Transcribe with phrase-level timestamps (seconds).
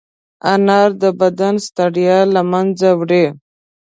[0.53, 3.25] انار د بدن ستړیا له منځه وړي.